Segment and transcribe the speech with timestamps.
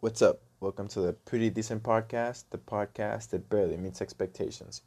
[0.00, 0.42] What's up?
[0.60, 4.82] Welcome to the Pretty Decent Podcast, the podcast that barely meets expectations.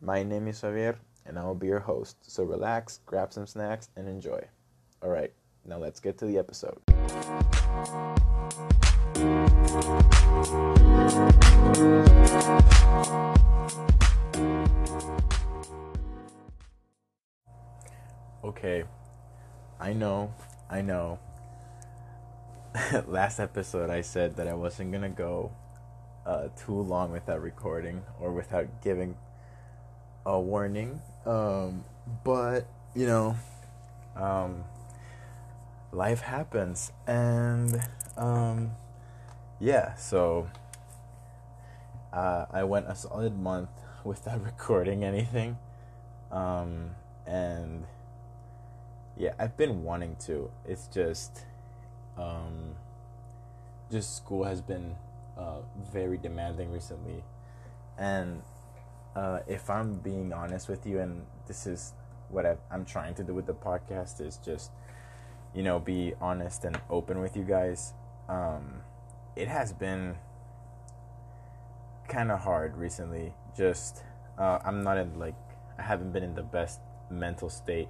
[0.00, 2.16] My name is Javier, and I will be your host.
[2.22, 4.44] So relax, grab some snacks, and enjoy.
[5.00, 5.32] All right,
[5.64, 6.76] now let's get to the episode.
[18.42, 18.82] Okay,
[19.78, 20.34] I know,
[20.68, 21.20] I know.
[23.06, 25.52] Last episode, I said that I wasn't gonna go
[26.26, 29.16] uh, too long without recording or without giving
[30.26, 31.00] a warning.
[31.24, 31.84] Um,
[32.24, 33.36] but you know,
[34.16, 34.64] um,
[35.92, 37.80] life happens, and
[38.16, 38.72] um,
[39.60, 39.94] yeah.
[39.94, 40.48] So
[42.12, 43.70] uh, I went a solid month
[44.04, 45.56] without recording anything,
[46.30, 46.90] um,
[47.26, 47.86] and
[49.16, 50.50] yeah, I've been wanting to.
[50.66, 51.44] It's just,
[52.18, 52.74] um,
[53.90, 54.94] just school has been
[55.36, 55.60] uh,
[55.92, 57.22] very demanding recently,
[57.98, 58.42] and
[59.16, 61.92] uh, if I'm being honest with you, and this is
[62.28, 64.70] what i I'm trying to do with the podcast, is just,
[65.54, 67.94] you know, be honest and open with you guys.
[68.28, 68.82] Um,
[69.36, 70.16] it has been
[72.08, 73.32] kind of hard recently.
[73.56, 74.02] Just,
[74.38, 75.34] uh, I'm not in like,
[75.78, 77.88] I haven't been in the best mental state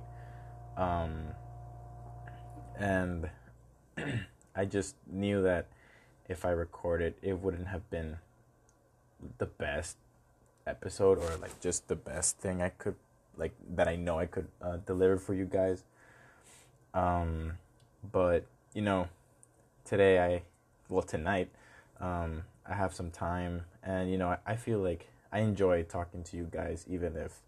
[0.79, 1.35] um,
[2.79, 3.29] and
[4.55, 5.67] I just knew that
[6.29, 8.19] if I recorded, it wouldn't have been
[9.39, 9.97] the best
[10.67, 12.95] episode or like just the best thing I could
[13.37, 15.85] like that I know I could uh, deliver for you guys.
[16.95, 17.53] Um,
[18.13, 19.09] but you know,
[19.85, 20.43] today I
[20.89, 21.51] well tonight
[22.01, 26.23] um, I have some time and you know I, I feel like I enjoy talking
[26.25, 27.41] to you guys even if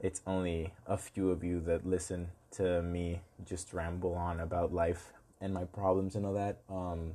[0.00, 5.12] it's only a few of you that listen to me just ramble on about life
[5.40, 6.58] and my problems and all that.
[6.68, 7.14] Um,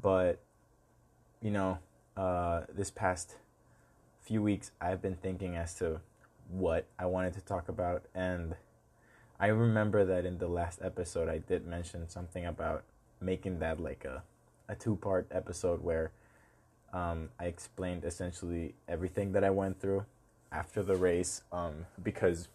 [0.00, 0.40] but
[1.40, 1.78] you know,
[2.16, 3.36] uh, this past
[4.22, 6.00] few weeks, I've been thinking as to
[6.50, 8.54] what I wanted to talk about, and
[9.40, 12.84] I remember that in the last episode, I did mention something about
[13.20, 14.22] making that like a
[14.68, 16.12] a two part episode where
[16.92, 20.04] um, I explained essentially everything that I went through
[20.50, 22.48] after the race um, because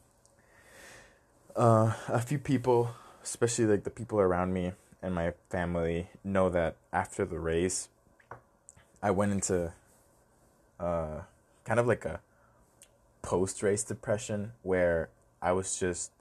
[1.56, 2.92] uh, a few people,
[3.28, 4.72] especially like the people around me
[5.02, 7.90] and my family, know that after the race,
[9.04, 9.74] I went into
[10.80, 11.22] uh,
[11.66, 12.22] kind of like a
[13.22, 15.10] post race depression where
[15.42, 16.12] I was just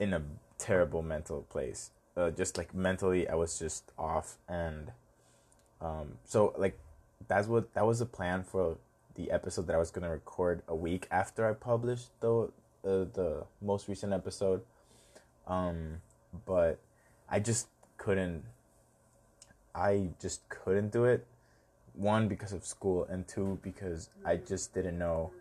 [0.00, 0.22] in a
[0.58, 1.90] terrible mental place.
[2.16, 4.90] Uh, just like mentally, I was just off, and
[5.80, 6.78] um, so like
[7.28, 8.76] that's what that was the plan for
[9.14, 12.50] the episode that I was gonna record a week after I published the
[12.84, 14.62] uh, the most recent episode.
[15.46, 16.02] Um,
[16.46, 16.78] but
[17.28, 18.44] I just couldn't.
[19.74, 21.26] I just couldn't do it.
[21.94, 25.32] One because of school, and two because I just didn't know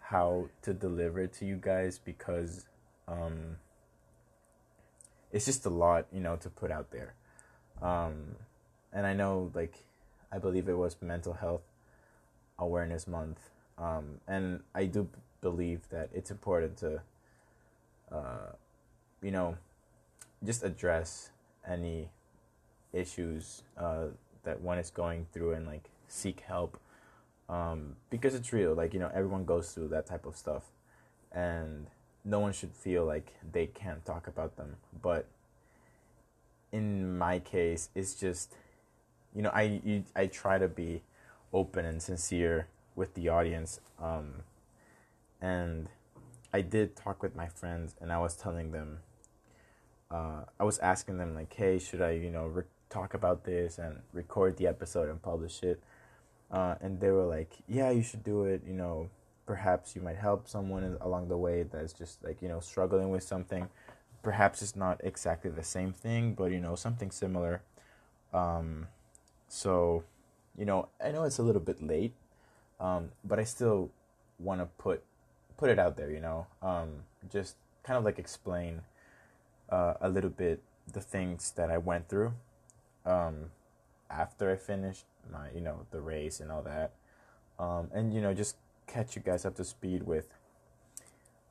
[0.00, 2.66] how to deliver it to you guys because
[3.08, 3.56] um,
[5.32, 7.14] it's just a lot, you know, to put out there.
[7.80, 8.36] Um,
[8.92, 9.84] and I know, like,
[10.30, 11.62] I believe it was mental health
[12.58, 13.38] Awareness Month,
[13.78, 15.08] um, and I do
[15.40, 17.00] believe that it's important to,
[18.12, 18.52] uh,
[19.22, 19.56] you know,
[20.44, 21.30] just address
[21.66, 22.08] any
[22.92, 24.06] issues uh,
[24.42, 26.78] that one is going through and like seek help
[27.48, 28.74] um, because it's real.
[28.74, 30.64] Like you know, everyone goes through that type of stuff,
[31.30, 31.86] and
[32.24, 34.76] no one should feel like they can't talk about them.
[35.00, 35.26] But
[36.72, 38.54] in my case, it's just,
[39.34, 41.02] you know, I you, I try to be
[41.52, 43.80] open and sincere with the audience.
[44.00, 44.42] Um,
[45.40, 45.88] and
[46.52, 49.00] I did talk with my friends, and I was telling them,
[50.12, 53.78] uh, I was asking them like, hey, should I, you know, re- talk about this
[53.78, 55.82] and record the episode and publish it?
[56.50, 58.62] Uh, and they were like, yeah, you should do it.
[58.66, 59.08] You know,
[59.46, 63.22] perhaps you might help someone along the way that's just like you know struggling with
[63.22, 63.68] something.
[64.22, 67.62] Perhaps it's not exactly the same thing, but you know something similar.
[68.34, 68.88] Um,
[69.48, 70.04] so
[70.58, 72.12] you know, I know it's a little bit late,
[72.78, 73.90] um, but I still
[74.38, 75.02] want to put
[75.56, 76.10] put it out there.
[76.10, 78.82] You know, um, just kind of like explain
[79.72, 82.34] uh, a little bit the things that I went through
[83.06, 83.50] um,
[84.10, 86.92] after I finished my, you know, the race and all that,
[87.58, 90.26] um, and you know, just catch you guys up to speed with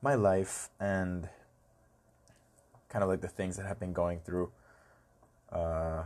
[0.00, 1.28] my life and
[2.88, 4.50] kind of like the things that have been going through
[5.50, 6.04] uh,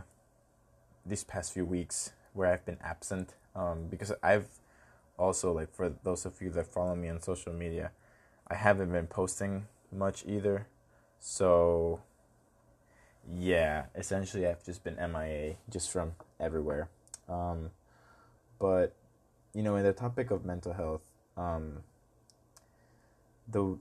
[1.05, 4.47] these past few weeks where I've been absent um, because I've
[5.17, 7.91] also like for those of you that follow me on social media,
[8.47, 10.67] I haven't been posting much either.
[11.19, 11.99] So
[13.35, 16.89] yeah, essentially I've just been MIA just from everywhere.
[17.27, 17.71] Um,
[18.59, 18.95] but
[19.53, 21.01] you know, in the topic of mental health,
[21.37, 21.83] um,
[23.47, 23.77] the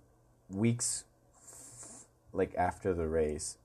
[0.50, 1.04] weeks
[1.36, 3.58] f- like after the race,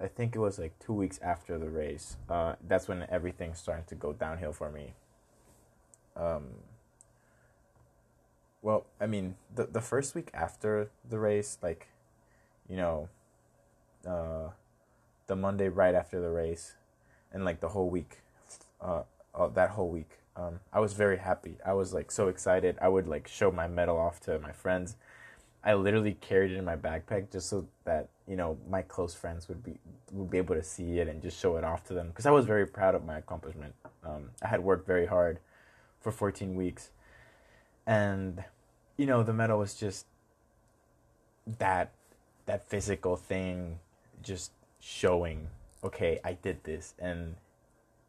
[0.00, 2.16] I think it was like two weeks after the race.
[2.28, 4.94] Uh, that's when everything started to go downhill for me.
[6.16, 6.44] Um,
[8.62, 11.88] well, I mean, the the first week after the race, like,
[12.68, 13.08] you know,
[14.06, 14.50] uh,
[15.26, 16.74] the Monday right after the race,
[17.32, 18.18] and like the whole week,
[18.80, 19.02] uh,
[19.34, 21.56] uh, that whole week, um, I was very happy.
[21.64, 22.78] I was like so excited.
[22.80, 24.96] I would like show my medal off to my friends.
[25.64, 29.48] I literally carried it in my backpack just so that you know my close friends
[29.48, 29.78] would be
[30.12, 32.30] would be able to see it and just show it off to them because I
[32.30, 33.74] was very proud of my accomplishment.
[34.04, 35.40] Um, I had worked very hard
[36.00, 36.90] for 14 weeks,
[37.86, 38.44] and
[38.96, 40.06] you know the medal was just
[41.58, 41.92] that
[42.46, 43.78] that physical thing,
[44.28, 45.48] just showing
[45.82, 47.36] okay I did this and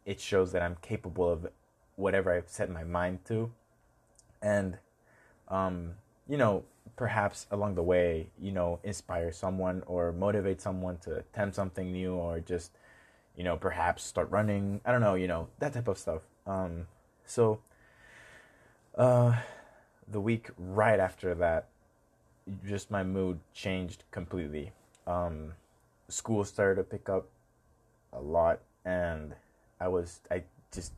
[0.05, 1.47] it shows that I'm capable of
[1.95, 3.51] whatever I've set my mind to,
[4.41, 4.77] and
[5.47, 5.95] um,
[6.27, 6.63] you know
[6.95, 12.13] perhaps along the way, you know, inspire someone or motivate someone to attempt something new
[12.13, 12.71] or just,
[13.37, 14.81] you know, perhaps start running.
[14.83, 16.23] I don't know, you know, that type of stuff.
[16.45, 16.87] Um,
[17.25, 17.61] so,
[18.97, 19.33] uh,
[20.11, 21.67] the week right after that,
[22.67, 24.71] just my mood changed completely.
[25.05, 25.53] Um,
[26.09, 27.27] school started to pick up
[28.13, 29.33] a lot, and
[29.79, 30.93] I was, I just,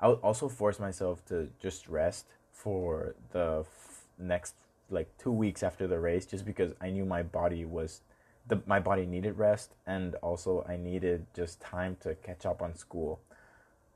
[0.00, 4.54] I also forced myself to just rest for the f- next
[4.90, 8.02] like two weeks after the race just because I knew my body was
[8.46, 12.74] the my body needed rest and also I needed just time to catch up on
[12.76, 13.20] school.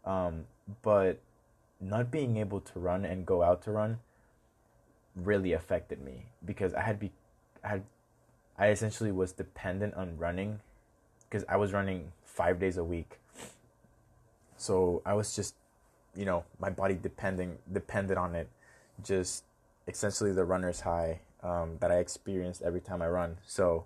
[0.04, 0.44] Um,
[0.82, 1.20] but
[1.80, 3.98] not being able to run and go out to run
[5.14, 7.10] really affected me because I had be
[7.64, 7.82] I had
[8.58, 10.60] I essentially was dependent on running
[11.28, 13.18] because I was running 5 days a week.
[14.56, 15.54] So I was just
[16.16, 18.48] you know, my body depending depended on it
[19.04, 19.44] just
[19.86, 23.36] essentially the runner's high um, that I experienced every time I run.
[23.46, 23.84] So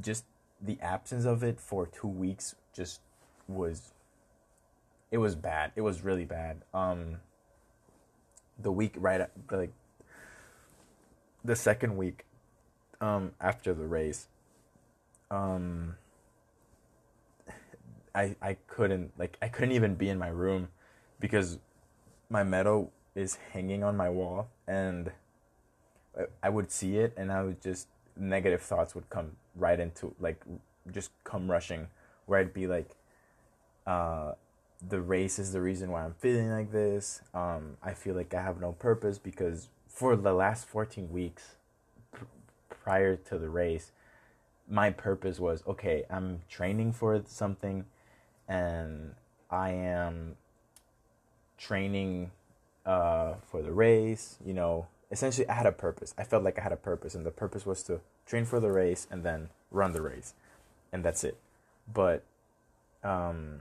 [0.00, 0.24] just
[0.60, 3.00] the absence of it for two weeks just
[3.46, 3.92] was
[5.10, 5.72] it was bad.
[5.76, 6.62] It was really bad.
[6.72, 7.18] Um,
[8.58, 9.72] the week right like
[11.44, 12.24] the second week
[13.00, 14.28] um, after the race,
[15.30, 15.96] um,
[18.14, 20.68] I I couldn't like I couldn't even be in my room
[21.20, 21.58] because
[22.30, 25.12] my medal is hanging on my wall and
[26.42, 30.42] I would see it and I would just negative thoughts would come right into like
[30.92, 31.88] just come rushing
[32.26, 32.90] where I'd be like
[33.86, 34.32] uh
[34.86, 37.22] the race is the reason why I'm feeling like this.
[37.34, 41.56] Um I feel like I have no purpose because for the last 14 weeks
[42.88, 43.92] prior to the race
[44.68, 47.86] my purpose was okay, I'm training for something
[48.46, 49.14] and
[49.50, 50.36] I am
[51.56, 52.30] training
[52.84, 54.36] uh, for the race.
[54.44, 56.14] You know, essentially, I had a purpose.
[56.18, 58.70] I felt like I had a purpose, and the purpose was to train for the
[58.70, 60.34] race and then run the race,
[60.92, 61.38] and that's it.
[61.92, 62.22] But
[63.02, 63.60] um,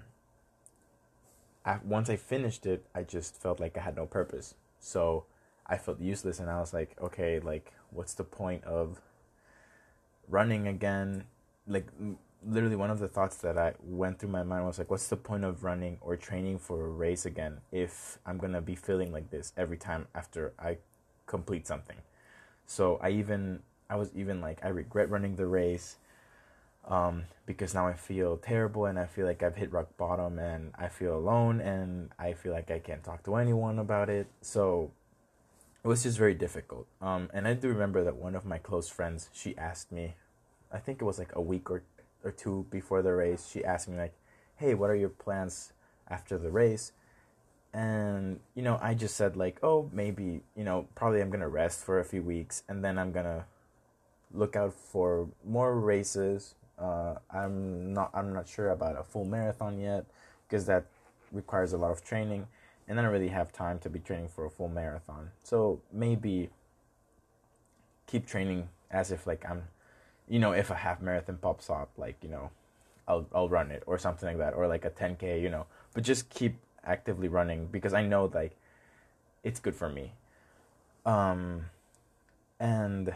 [1.66, 4.56] I, once I finished it, I just felt like I had no purpose.
[4.80, 5.26] So
[5.66, 9.02] I felt useless, and I was like, okay, like, what's the point of
[10.28, 11.26] running again?
[11.68, 11.88] Like,
[12.46, 15.18] literally one of the thoughts that I went through my mind was like, what's the
[15.18, 19.30] point of running or training for a race again if I'm gonna be feeling like
[19.32, 20.78] this every time after I
[21.26, 21.98] complete something?
[22.66, 25.96] So I even I was even like I regret running the race
[26.88, 30.74] um, because now I feel terrible and I feel like I've hit rock bottom and
[30.78, 34.28] I feel alone and I feel like I can't talk to anyone about it.
[34.42, 34.92] So
[35.88, 36.86] it was just very difficult.
[37.02, 40.16] Um, and I do remember that one of my close friends she asked me,
[40.70, 41.82] I think it was like a week or
[42.26, 44.14] or two before the race, she asked me like,
[44.58, 45.72] "Hey, what are your plans
[46.10, 46.92] after the race?"
[47.74, 51.86] And you know, I just said like, "Oh, maybe you know, probably I'm gonna rest
[51.86, 53.46] for a few weeks, and then I'm gonna
[54.34, 56.56] look out for more races.
[56.78, 60.06] Uh, I'm not I'm not sure about a full marathon yet
[60.50, 60.88] because that
[61.32, 62.48] requires a lot of training,
[62.88, 65.32] and I don't really have time to be training for a full marathon.
[65.44, 66.50] So maybe
[68.06, 69.64] keep training as if like I'm
[70.28, 72.52] you know, if a half marathon pops up, like, you know,
[73.08, 75.66] I'll I'll run it or something like that or like a 10k, you know.
[75.94, 78.56] But just keep actively running because I know like
[79.44, 80.14] it's good for me.
[81.06, 81.66] Um
[82.60, 83.14] and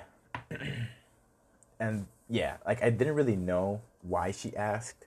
[1.79, 5.05] and yeah, like I didn't really know why she asked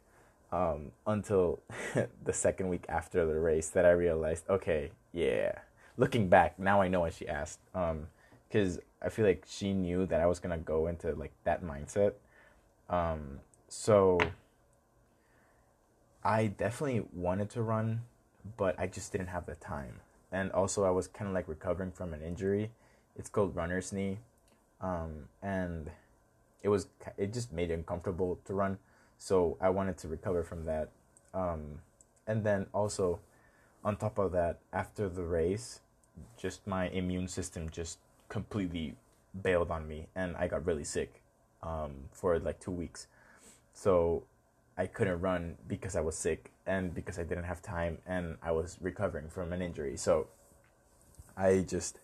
[0.55, 1.61] um until
[2.25, 5.53] the second week after the race that I realized, okay, yeah.
[5.97, 7.61] Looking back, now I know why she asked.
[7.75, 8.09] Um
[8.51, 12.13] cuz I feel like she knew that I was gonna go into like that mindset.
[12.89, 14.19] Um, so
[16.23, 18.03] I definitely wanted to run
[18.57, 20.01] but I just didn't have the time.
[20.33, 22.71] And also, I was kind of like recovering from an injury.
[23.17, 24.19] It's called runner's knee,
[24.81, 25.91] um, and
[26.63, 28.79] it was it just made it uncomfortable to run.
[29.19, 30.91] So I wanted to recover from that,
[31.33, 31.81] um,
[32.27, 33.21] and then also,
[33.85, 35.81] on top of that, after the race,
[36.37, 38.97] just my immune system just completely
[39.43, 41.23] bailed on me, and I got really sick
[41.63, 43.07] um, for like two weeks.
[43.73, 44.25] So
[44.77, 48.53] I couldn't run because I was sick and because I didn't have time and I
[48.53, 49.97] was recovering from an injury.
[49.97, 50.29] So
[51.37, 51.99] I just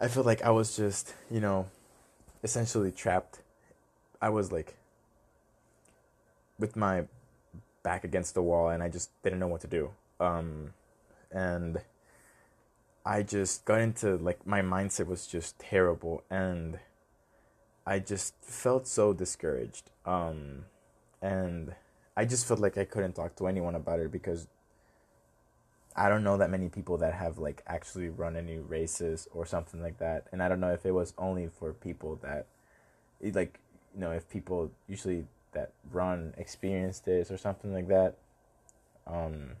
[0.00, 1.68] I felt like I was just, you know,
[2.42, 3.40] essentially trapped.
[4.20, 4.76] I was like
[6.62, 7.04] with my
[7.82, 9.90] back against the wall and I just didn't know what to do.
[10.20, 10.72] Um
[11.30, 11.82] and
[13.04, 16.78] I just got into like my mindset was just terrible and
[17.84, 19.90] I just felt so discouraged.
[20.06, 20.64] Um
[21.20, 21.74] and
[22.16, 24.46] I just felt like I couldn't talk to anyone about it because
[25.94, 29.82] I don't know that many people that have like actually run any races or something
[29.82, 32.46] like that, and I don't know if it was only for people that,
[33.20, 33.60] like,
[33.94, 38.16] you know, if people usually that run experience this or something like that.
[39.06, 39.56] Um.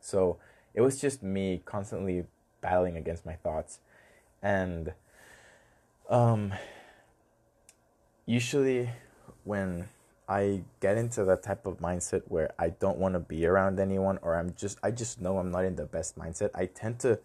[0.00, 0.38] So
[0.74, 2.24] it was just me constantly
[2.60, 3.78] battling against my thoughts,
[4.42, 4.92] and
[6.08, 6.52] um.
[8.26, 8.88] Usually,
[9.42, 9.88] when
[10.28, 14.20] I get into that type of mindset where I don't want to be around anyone
[14.22, 16.50] or I'm just I just know I'm not in the best mindset.
[16.54, 17.18] I tend to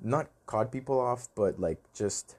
[0.00, 2.36] not cut people off, but like just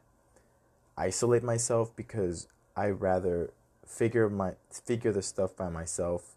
[0.98, 3.52] isolate myself because I rather
[3.88, 6.36] figure my figure the stuff by myself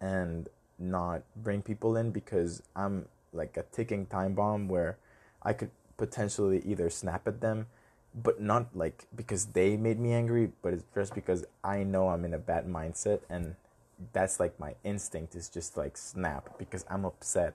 [0.00, 0.48] and
[0.78, 4.96] not bring people in because I'm like a ticking time bomb where
[5.42, 7.66] I could potentially either snap at them
[8.14, 12.24] but not like because they made me angry, but it's just because I know I'm
[12.24, 13.54] in a bad mindset and
[14.12, 17.54] that's like my instinct is just like snap because I'm upset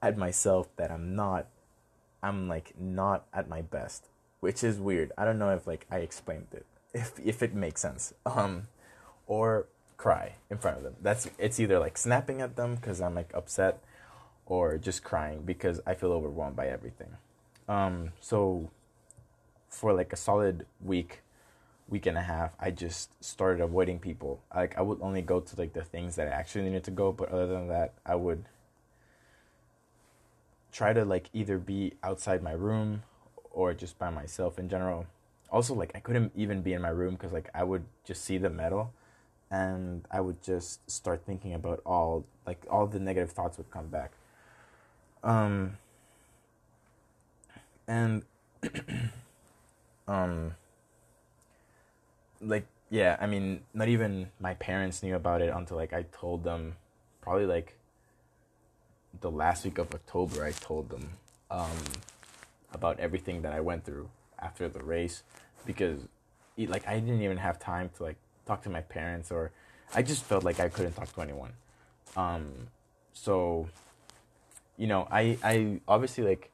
[0.00, 1.46] at myself that I'm not
[2.22, 4.08] I'm like not at my best,
[4.40, 5.10] which is weird.
[5.18, 6.66] I don't know if like I explained it.
[6.94, 8.14] If if it makes sense.
[8.26, 8.68] Um
[9.26, 10.96] or cry in front of them.
[11.00, 13.82] That's it's either like snapping at them cuz I'm like upset
[14.46, 17.16] or just crying because I feel overwhelmed by everything.
[17.68, 18.70] Um so
[19.68, 21.22] for like a solid week,
[21.88, 24.42] week and a half, I just started avoiding people.
[24.54, 27.10] Like I would only go to like the things that I actually needed to go,
[27.10, 28.44] but other than that, I would
[30.72, 33.02] try to like either be outside my room
[33.50, 35.06] or just by myself in general.
[35.52, 38.38] Also, like I couldn't even be in my room because like I would just see
[38.38, 38.92] the medal,
[39.50, 43.88] and I would just start thinking about all like all the negative thoughts would come
[43.88, 44.12] back.
[45.22, 45.78] Um.
[47.86, 48.22] And
[50.08, 50.54] um
[52.40, 56.44] like yeah i mean not even my parents knew about it until like i told
[56.44, 56.76] them
[57.20, 57.76] probably like
[59.20, 61.10] the last week of october i told them
[61.50, 61.70] um
[62.72, 64.08] about everything that i went through
[64.42, 65.22] after the race
[65.64, 66.00] because
[66.56, 69.50] it, like i didn't even have time to like talk to my parents or
[69.94, 71.52] i just felt like i couldn't talk to anyone
[72.16, 72.50] um
[73.12, 73.68] so
[74.76, 76.52] you know i i obviously like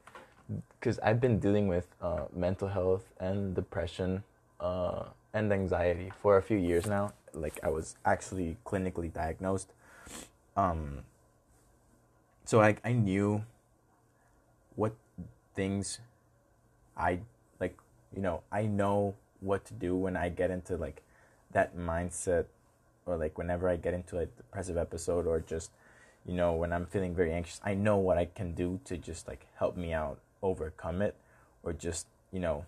[0.78, 4.22] because I've been dealing with uh, mental health and depression
[4.60, 5.04] uh,
[5.34, 7.12] and anxiety for a few years now.
[7.34, 9.72] Like I was actually clinically diagnosed.
[10.56, 11.00] Um,
[12.44, 13.44] so I I knew
[14.74, 14.94] what
[15.54, 15.98] things
[16.96, 17.20] I.
[18.14, 21.02] You know, I know what to do when I get into like
[21.52, 22.46] that mindset,
[23.06, 25.70] or like whenever I get into a depressive episode, or just
[26.26, 27.60] you know when I'm feeling very anxious.
[27.64, 31.14] I know what I can do to just like help me out overcome it
[31.62, 32.64] or just, you know,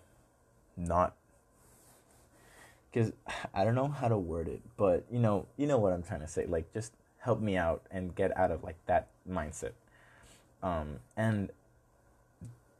[0.77, 1.15] not
[2.91, 3.11] because
[3.53, 6.21] I don't know how to word it, but you know, you know what I'm trying
[6.21, 6.45] to say.
[6.45, 9.71] Like, just help me out and get out of like that mindset.
[10.63, 11.49] Um, and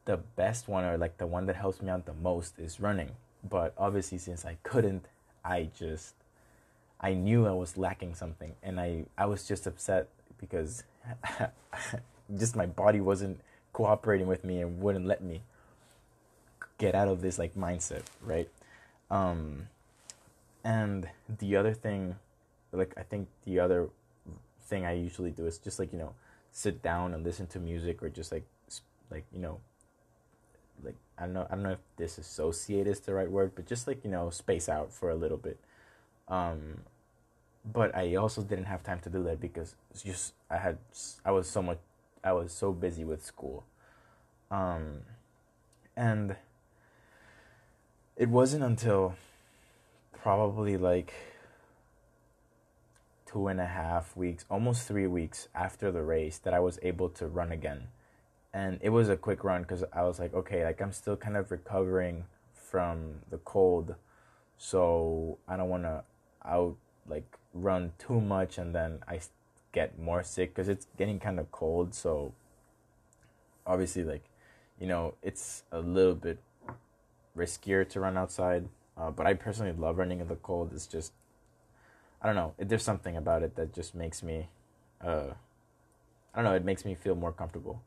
[0.05, 3.11] the best one, or like the one that helps me out the most, is running.
[3.47, 5.05] But obviously, since I couldn't,
[5.43, 6.15] I just
[6.99, 10.83] I knew I was lacking something, and I I was just upset because
[12.37, 13.39] just my body wasn't
[13.73, 15.41] cooperating with me and wouldn't let me
[16.77, 18.49] get out of this like mindset, right?
[19.09, 19.67] Um,
[20.63, 22.15] and the other thing,
[22.71, 23.89] like I think the other
[24.61, 26.13] thing I usually do is just like you know
[26.51, 28.45] sit down and listen to music or just like
[29.09, 29.59] like you know
[31.21, 34.03] I don't know I don't know if disassociate is the right word, but just like
[34.03, 35.59] you know space out for a little bit.
[36.27, 36.81] Um,
[37.63, 40.77] but I also didn't have time to do that because just I had
[41.23, 41.77] I was so much
[42.23, 43.63] I was so busy with school.
[44.49, 45.01] Um,
[45.95, 46.35] and
[48.17, 49.15] it wasn't until
[50.11, 51.13] probably like
[53.25, 57.09] two and a half weeks, almost three weeks after the race that I was able
[57.09, 57.87] to run again.
[58.53, 61.37] And it was a quick run because I was like, okay, like I'm still kind
[61.37, 63.95] of recovering from the cold.
[64.57, 66.03] So I don't want to
[66.45, 66.75] out
[67.07, 69.19] like run too much and then I
[69.71, 71.93] get more sick because it's getting kind of cold.
[71.95, 72.33] So
[73.65, 74.23] obviously, like,
[74.79, 76.39] you know, it's a little bit
[77.37, 78.67] riskier to run outside.
[78.97, 80.71] Uh, but I personally love running in the cold.
[80.73, 81.13] It's just
[82.21, 82.53] I don't know.
[82.59, 84.47] There's something about it that just makes me,
[85.03, 85.33] uh,
[86.33, 86.53] I don't know.
[86.53, 87.81] It makes me feel more comfortable.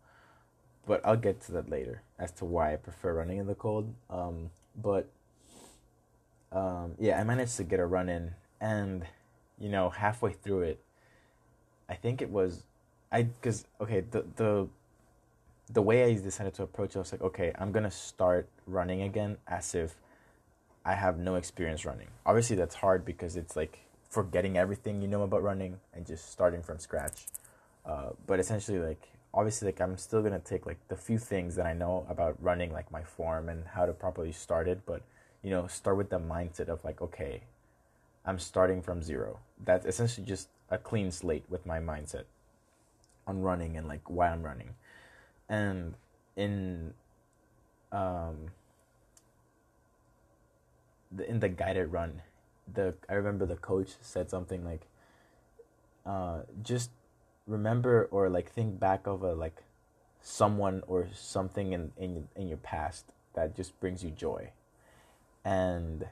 [0.87, 3.93] But I'll get to that later as to why I prefer running in the cold.
[4.11, 5.09] Um, but
[6.53, 9.05] um, yeah, I managed to get a run in, and
[9.59, 10.81] you know, halfway through it,
[11.89, 12.63] I think it was,
[13.11, 14.69] I because okay the the
[15.73, 19.03] the way I decided to approach it I was like, okay, I'm gonna start running
[19.03, 19.97] again as if
[20.85, 22.09] I have no experience running.
[22.27, 26.63] Obviously, that's hard because it's like forgetting everything you know about running and just starting
[26.63, 27.27] from scratch.
[27.85, 31.67] Uh, but essentially, like obviously, like I'm still gonna take like the few things that
[31.67, 34.87] I know about running, like my form and how to properly start it.
[34.87, 35.03] But
[35.43, 37.43] you know, start with the mindset of like, okay,
[38.25, 39.41] I'm starting from zero.
[39.63, 42.25] That's essentially just a clean slate with my mindset
[43.27, 44.75] on running and like why I'm running,
[45.49, 45.95] and
[46.37, 46.95] in
[47.93, 48.51] um
[51.13, 52.23] the, in the guided run
[52.73, 54.83] the I remember the coach said something like
[56.07, 56.91] uh just
[57.47, 59.63] remember or like think back of a like
[60.21, 64.51] someone or something in in in your past that just brings you joy.
[65.45, 66.07] And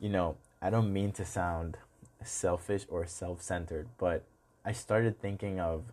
[0.00, 1.76] you know, I don't mean to sound
[2.22, 4.24] selfish or self-centered, but
[4.64, 5.84] I started thinking of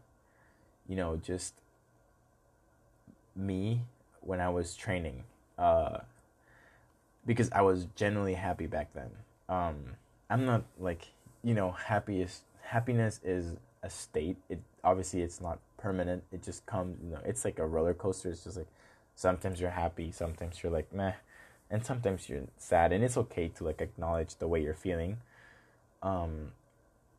[0.87, 1.53] you know, just
[3.35, 3.81] me
[4.21, 5.23] when I was training.
[5.57, 5.99] Uh
[7.25, 9.11] because I was genuinely happy back then
[9.51, 9.75] um,
[10.29, 11.07] I'm not like
[11.43, 14.37] you know happiest happiness is a state.
[14.49, 16.23] It obviously it's not permanent.
[16.31, 16.97] It just comes.
[17.03, 18.29] You know, it's like a roller coaster.
[18.29, 18.67] It's just like
[19.15, 21.13] sometimes you're happy, sometimes you're like meh,
[21.69, 22.91] and sometimes you're sad.
[22.91, 25.17] And it's okay to like acknowledge the way you're feeling.
[26.01, 26.51] Um,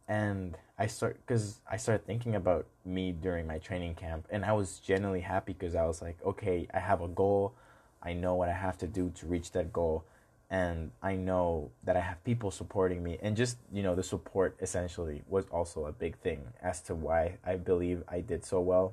[0.08, 4.52] and I start because I started thinking about me during my training camp, and I
[4.52, 7.54] was genuinely happy because I was like, okay, I have a goal.
[8.02, 10.04] I know what I have to do to reach that goal
[10.52, 14.54] and I know that I have people supporting me and just you know the support
[14.60, 18.92] essentially was also a big thing as to why I believe I did so well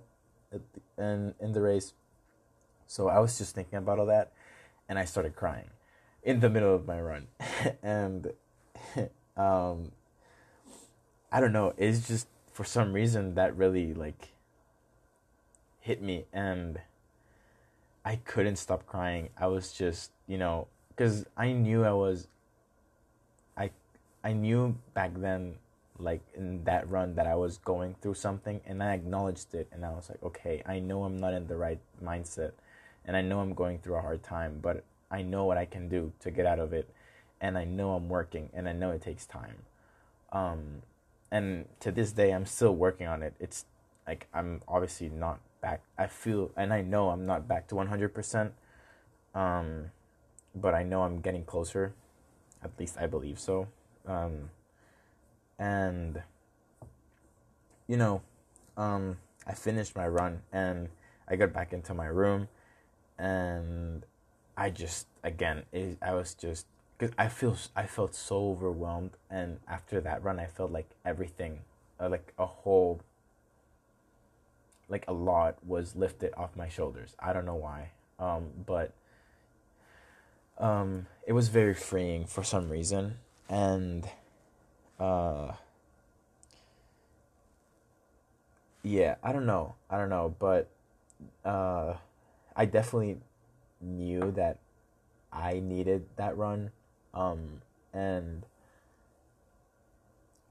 [0.98, 1.93] in in the race.
[2.88, 4.32] So I was just thinking about all that
[4.88, 5.69] and I started crying
[6.24, 7.28] in the middle of my run.
[7.84, 8.32] And
[9.38, 9.91] um
[11.30, 14.30] I don't know it's just for some reason that really like
[15.82, 16.80] hit me and
[18.06, 19.28] I couldn't stop crying.
[19.38, 20.67] I was just you know
[20.99, 22.27] because I knew I was
[23.55, 23.71] I
[24.21, 25.55] I knew back then
[25.97, 29.85] like in that run that I was going through something and I acknowledged it and
[29.85, 32.51] I was like okay I know I'm not in the right mindset
[33.05, 35.88] and I know I'm going through a hard time but I know what I can
[35.88, 36.89] do to get out of it
[37.39, 39.63] and I know I'm working and I know it takes time.
[40.33, 40.81] Um
[41.31, 43.35] and to this day I'm still working on it.
[43.39, 43.63] It's
[44.05, 48.51] like I'm obviously not back I feel and I know I'm not back to 100%
[49.33, 49.91] um
[50.55, 51.93] but I know I'm getting closer.
[52.63, 53.67] At least I believe so.
[54.05, 54.49] Um,
[55.57, 56.21] and
[57.88, 58.21] you know,
[58.77, 60.89] um, I finished my run and
[61.27, 62.47] I got back into my room,
[63.17, 64.05] and
[64.57, 66.65] I just again it, I was just
[66.97, 71.59] because I feel I felt so overwhelmed, and after that run, I felt like everything,
[71.99, 73.01] uh, like a whole,
[74.88, 77.15] like a lot was lifted off my shoulders.
[77.19, 78.93] I don't know why, um, but
[80.60, 83.15] um, it was very freeing for some reason,
[83.50, 84.08] and
[85.00, 85.54] uh,
[88.84, 90.67] yeah, I don't know, I don't know, but
[91.45, 91.95] uh,
[92.56, 93.17] I definitely
[93.82, 94.60] knew that
[95.32, 96.72] I needed that run,
[97.13, 97.62] um,
[97.93, 98.45] and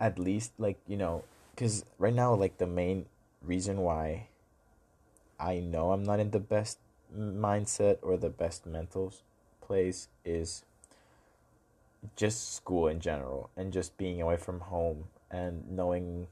[0.01, 3.07] at least like you know, because right now like the main
[3.43, 4.29] reason why
[5.39, 6.79] I know I'm not in the best
[7.17, 9.23] mindset or the best mentals
[9.69, 10.65] place is
[12.17, 16.27] just school in general and just being away from home and knowing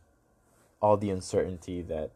[0.80, 2.10] all the uncertainty that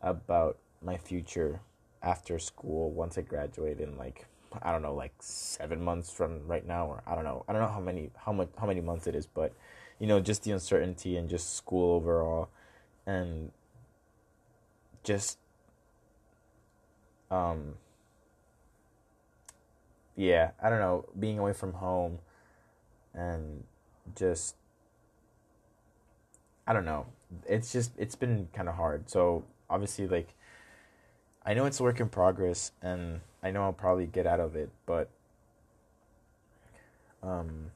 [0.00, 1.60] about my future
[2.02, 4.26] after school once I graduate in like
[4.62, 7.44] I don't know like 7 months from right now or I don't know.
[7.46, 9.52] I don't know how many how much how many months it is but
[9.98, 12.48] you know just the uncertainty and just school overall
[13.06, 13.52] and
[15.04, 15.38] just
[17.30, 17.74] um
[20.20, 22.18] yeah, I don't know, being away from home
[23.14, 23.64] and
[24.14, 24.54] just
[26.66, 27.06] I don't know.
[27.48, 29.08] It's just it's been kind of hard.
[29.08, 30.34] So obviously, like
[31.44, 34.56] I know it's a work in progress, and I know I'll probably get out of
[34.56, 35.08] it, but
[37.22, 37.70] um,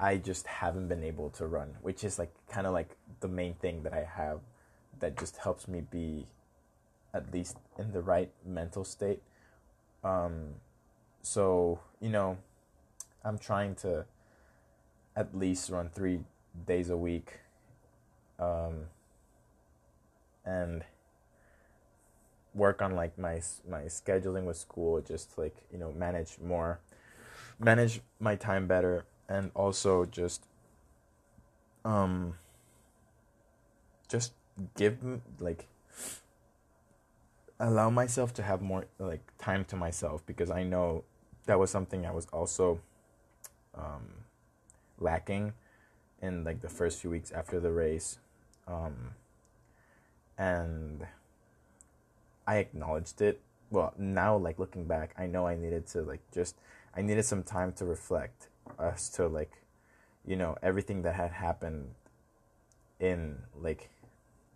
[0.00, 3.52] I just haven't been able to run, which is like kind of like the main
[3.54, 4.40] thing that I have
[5.00, 6.26] that just helps me be
[7.12, 9.20] at least in the right mental state.
[10.02, 10.54] Um,
[11.24, 12.36] so, you know,
[13.24, 14.04] I'm trying to
[15.16, 16.20] at least run three
[16.66, 17.40] days a week.
[18.38, 18.88] Um,
[20.44, 20.84] and
[22.54, 26.78] work on like my my scheduling with school just like you know manage more
[27.58, 30.44] manage my time better and also just
[31.84, 32.34] um
[34.08, 34.32] just
[34.76, 34.98] give
[35.40, 35.66] like
[37.58, 41.04] allow myself to have more like time to myself because I know
[41.46, 42.80] that was something I was also
[43.74, 44.24] um
[44.98, 45.52] lacking
[46.22, 48.18] in like the first few weeks after the race
[48.66, 49.10] um
[50.38, 51.06] and
[52.46, 53.40] I acknowledged it.
[53.70, 56.56] Well, now like looking back, I know I needed to like just
[56.94, 59.52] I needed some time to reflect as to like
[60.26, 61.90] you know everything that had happened
[63.00, 63.90] in like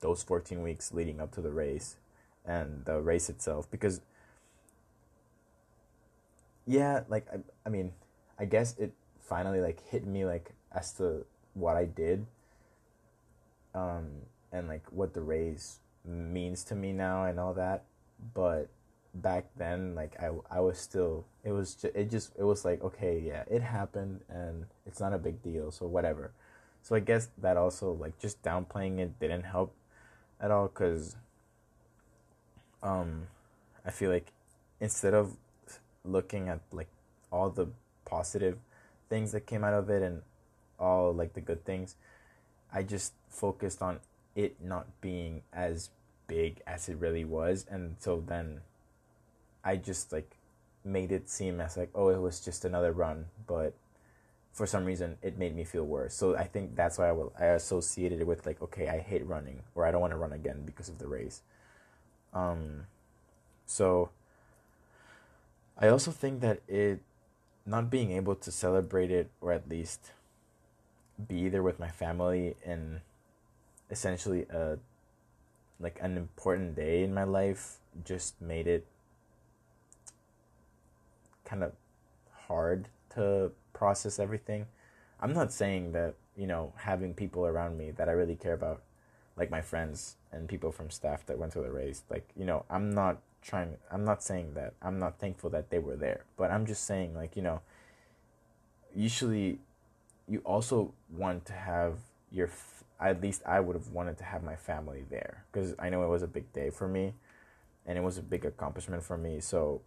[0.00, 1.96] those 14 weeks leading up to the race
[2.44, 4.00] and the race itself because
[6.68, 7.92] yeah like I, I mean
[8.38, 12.26] i guess it finally like hit me like as to what i did
[13.74, 14.06] um
[14.52, 17.84] and like what the raise means to me now and all that.
[18.34, 18.68] But
[19.14, 22.80] back then like i i was still it was just, it just it was like
[22.84, 26.32] okay yeah it happened and it's not a big deal so whatever.
[26.82, 29.74] So i guess that also like just downplaying it didn't help
[30.40, 31.16] at all cuz
[32.82, 33.26] um
[33.84, 34.32] i feel like
[34.80, 35.36] instead of
[36.08, 36.88] looking at like
[37.30, 37.66] all the
[38.04, 38.58] positive
[39.08, 40.22] things that came out of it and
[40.78, 41.94] all like the good things
[42.72, 43.98] i just focused on
[44.38, 45.90] it not being as
[46.28, 47.66] big as it really was.
[47.68, 48.60] And so then
[49.64, 50.36] i just like
[50.84, 53.26] made it seem as like oh it was just another run.
[53.48, 53.74] But
[54.52, 56.14] for some reason it made me feel worse.
[56.14, 59.26] So i think that's why i will i associated it with like okay i hate
[59.26, 61.42] running or i don't want to run again because of the race.
[62.32, 62.86] Um
[63.66, 64.10] so
[65.78, 67.00] i also think that it
[67.66, 70.12] not being able to celebrate it or at least
[71.28, 73.00] be there with my family and
[73.90, 74.78] essentially a
[75.80, 78.86] like an important day in my life just made it
[81.44, 81.72] kind of
[82.46, 84.66] hard to process everything.
[85.20, 88.82] I'm not saying that, you know, having people around me that I really care about,
[89.36, 92.64] like my friends and people from staff that went to the race, like, you know,
[92.68, 94.74] I'm not trying, I'm not saying that.
[94.82, 96.24] I'm not thankful that they were there.
[96.36, 97.60] But I'm just saying, like, you know,
[98.94, 99.58] usually
[100.28, 101.98] you also want to have
[102.30, 102.50] your
[103.00, 106.08] at least I would have wanted to have my family there because I know it
[106.08, 107.14] was a big day for me
[107.86, 109.40] and it was a big accomplishment for me.
[109.40, 109.80] So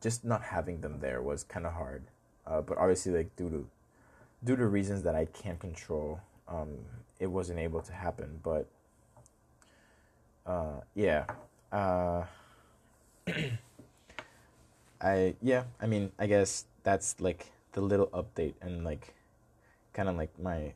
[0.00, 2.04] just not having them there was kind of hard.
[2.46, 3.66] Uh, but obviously, like due to
[4.42, 6.78] due to reasons that I can't control, um,
[7.18, 8.40] it wasn't able to happen.
[8.42, 8.66] But
[10.46, 11.26] uh, yeah,
[11.72, 12.24] uh,
[15.00, 19.14] I yeah, I mean, I guess that's like the little update and like
[19.92, 20.72] kind of like my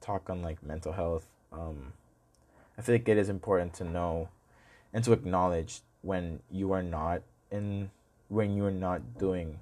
[0.00, 1.92] talk on like mental health, um,
[2.76, 4.28] I feel like it is important to know
[4.92, 7.90] and to acknowledge when you are not in
[8.28, 9.58] when you are not doing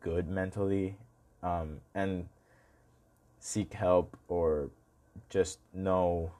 [0.00, 0.96] good mentally,
[1.42, 2.28] um, and
[3.38, 4.70] seek help or
[5.28, 6.30] just know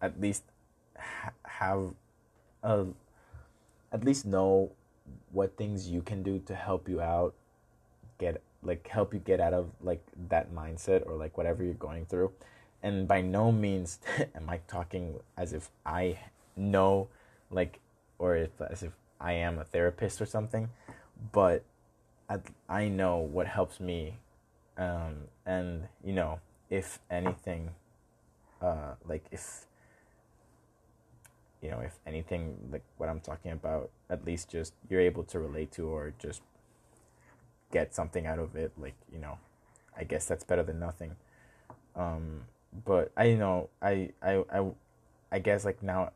[0.00, 0.44] at least
[1.62, 1.94] have
[2.62, 2.86] a
[3.92, 4.70] at least know
[5.30, 7.34] what things you can do to help you out
[8.18, 12.06] get like help you get out of like that mindset or like whatever you're going
[12.06, 12.32] through.
[12.82, 14.00] And by no means
[14.34, 16.18] am i talking as if i
[16.56, 17.08] know
[17.50, 17.78] like
[18.18, 20.68] or if as if i am a therapist or something
[21.30, 21.62] but
[22.28, 24.18] i, I know what helps me
[24.76, 27.70] um, and you know if anything
[28.60, 29.66] uh, like if
[31.62, 35.38] you know if anything like what i'm talking about at least just you're able to
[35.38, 36.42] relate to or just
[37.72, 39.38] get something out of it, like you know,
[39.98, 41.16] I guess that's better than nothing.
[41.96, 42.42] Um,
[42.84, 44.70] but I you know I I I
[45.32, 46.12] I guess like now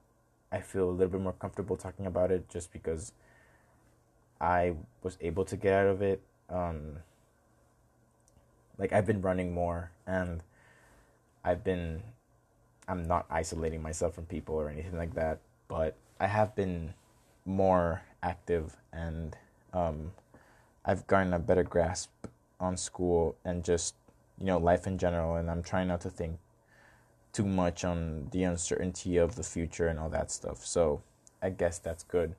[0.52, 3.12] I feel a little bit more comfortable talking about it just because
[4.40, 6.20] I was able to get out of it.
[6.48, 6.98] Um,
[8.78, 10.42] like I've been running more and
[11.42, 12.02] I've been
[12.88, 16.94] I'm not isolating myself from people or anything like that, but I have been
[17.44, 19.36] more active and
[19.72, 20.12] um,
[20.84, 22.10] I've gotten a better grasp
[22.60, 23.94] on school and just
[24.38, 26.38] you know life in general, and I'm trying not to think
[27.32, 30.64] too much on the uncertainty of the future and all that stuff.
[30.64, 31.02] So
[31.42, 32.34] I guess that's good.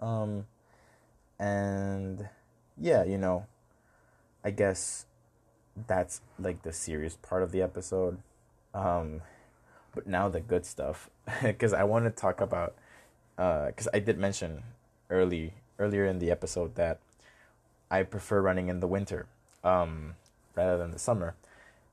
[0.00, 0.46] Um,
[1.38, 2.28] and
[2.80, 3.46] yeah, you know,
[4.44, 5.06] I guess
[5.86, 8.18] that's like the serious part of the episode.
[8.74, 9.22] Um,
[9.94, 11.10] but now the good stuff,
[11.42, 12.74] because I want to talk about,
[13.36, 14.62] because uh, I did mention
[15.10, 17.00] early earlier in the episode that
[17.90, 19.26] I prefer running in the winter,
[19.64, 20.14] um,
[20.54, 21.34] rather than the summer,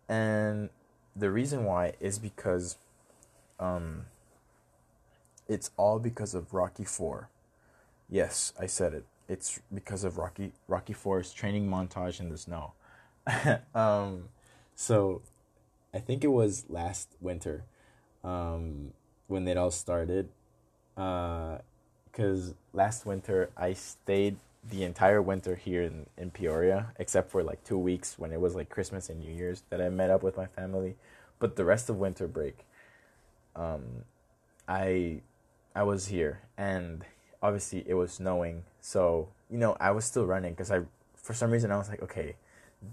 [0.08, 0.70] and
[1.16, 2.78] the reason why is because,
[3.60, 4.06] um,
[5.48, 7.30] it's all because of Rocky Four.
[8.10, 9.06] Yes, I said it.
[9.28, 12.74] It's because of Rocky Rocky Four's training montage in the snow.
[13.76, 14.30] um,
[14.76, 15.22] so
[15.94, 17.64] I think it was last winter
[18.24, 18.94] um,
[19.28, 20.30] when it all started.
[20.96, 27.44] Because uh, last winter I stayed the entire winter here in, in Peoria, except for
[27.44, 30.22] like two weeks when it was like Christmas and New Year's that I met up
[30.22, 30.96] with my family.
[31.40, 32.66] But the rest of winter break,
[33.56, 34.04] um,
[34.68, 35.22] I
[35.74, 37.06] I was here, and
[37.42, 40.82] obviously it was snowing, so you know I was still running because I
[41.16, 42.36] for some reason I was like, okay,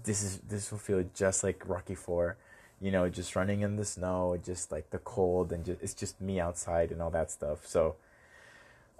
[0.03, 2.37] this is this will feel just like Rocky Four,
[2.81, 6.19] you know, just running in the snow, just like the cold, and just, it's just
[6.21, 7.65] me outside and all that stuff.
[7.65, 7.95] So,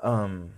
[0.01, 0.53] um,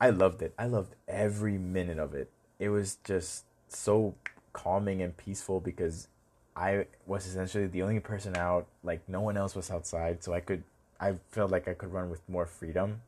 [0.00, 0.54] I loved it.
[0.58, 2.30] I loved every minute of it.
[2.58, 4.14] It was just so
[4.52, 6.08] calming and peaceful because
[6.56, 8.66] I was essentially the only person out.
[8.82, 10.64] Like no one else was outside, so I could.
[10.98, 13.00] I felt like I could run with more freedom,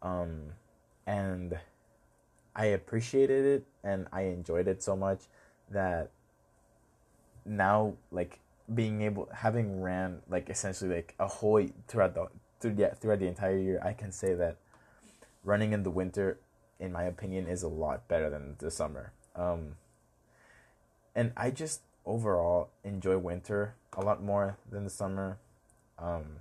[0.00, 0.52] um,
[1.06, 1.58] and
[2.56, 5.20] I appreciated it and I enjoyed it so much
[5.70, 6.10] that
[7.44, 8.38] now like
[8.74, 12.26] being able having ran like essentially like a whole throughout the
[12.60, 14.56] through yeah throughout the entire year I can say that
[15.44, 16.38] running in the winter
[16.80, 19.76] in my opinion is a lot better than the summer um
[21.14, 25.38] and I just overall enjoy winter a lot more than the summer
[25.98, 26.40] um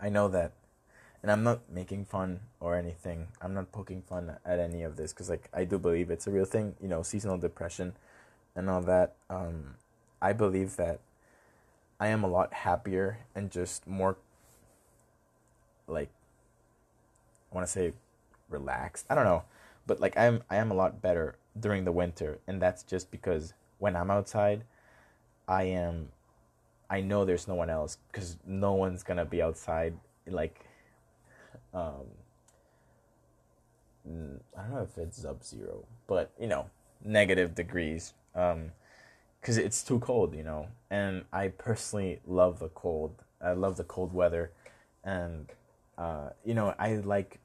[0.00, 0.52] I know that
[1.24, 3.28] and I'm not making fun or anything.
[3.40, 6.30] I'm not poking fun at any of this because like I do believe it's a
[6.30, 6.74] real thing.
[6.82, 7.94] You know, seasonal depression
[8.54, 9.14] and all that.
[9.30, 9.76] Um,
[10.24, 11.00] I believe that
[12.00, 14.16] I am a lot happier and just more
[15.86, 16.08] like
[17.52, 17.92] I want to say
[18.48, 19.04] relaxed.
[19.10, 19.42] I don't know,
[19.86, 23.52] but like I'm I am a lot better during the winter, and that's just because
[23.78, 24.64] when I'm outside,
[25.46, 26.08] I am.
[26.88, 29.94] I know there's no one else because no one's gonna be outside
[30.26, 30.64] like
[31.74, 32.06] um,
[34.56, 36.70] I don't know if it's sub zero, but you know,
[37.04, 38.14] negative degrees.
[38.34, 38.72] Um,
[39.44, 40.68] because it's too cold, you know.
[40.90, 43.22] And I personally love the cold.
[43.42, 44.52] I love the cold weather,
[45.04, 45.52] and
[45.98, 47.40] uh, you know, I like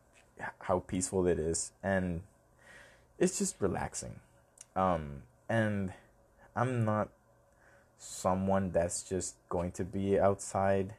[0.59, 2.21] how peaceful it is, and
[3.17, 4.21] it's just relaxing.
[4.77, 5.91] Um, and
[6.55, 7.09] I'm not
[7.97, 10.93] someone that's just going to be outside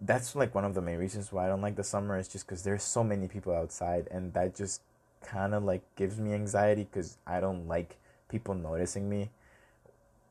[0.00, 2.46] that's like one of the main reasons why I don't like the summer is just
[2.46, 4.80] because there's so many people outside, and that just
[5.22, 7.96] kind of like gives me anxiety because I don't like
[8.30, 9.30] people noticing me.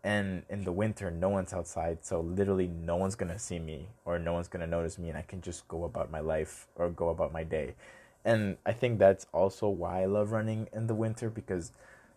[0.08, 4.18] And in the winter, no one's outside, so literally no one's gonna see me or
[4.18, 7.10] no one's gonna notice me, and I can just go about my life or go
[7.10, 7.76] about my day.
[8.24, 11.74] And I think that's also why I love running in the winter because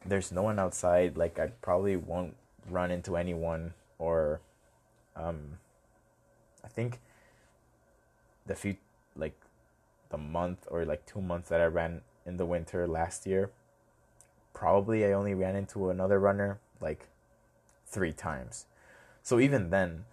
[0.06, 1.16] there's no one outside.
[1.16, 2.36] Like I probably won't
[2.70, 4.40] run into anyone or,
[5.16, 5.58] um,
[6.64, 7.00] I think
[8.46, 8.76] the few
[9.16, 9.34] like
[10.10, 13.50] the month or like two months that I ran in the winter last year,
[14.54, 17.09] probably I only ran into another runner like
[17.90, 18.66] three times.
[19.22, 20.04] So even then,